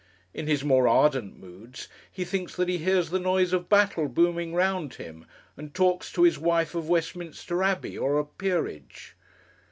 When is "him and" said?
4.95-5.75